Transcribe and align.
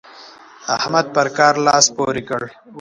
احمد 0.75 1.05
پر 1.15 1.27
کار 1.37 1.55
لاس 1.65 1.85
پورې 1.95 2.21
کړ. 2.29 2.41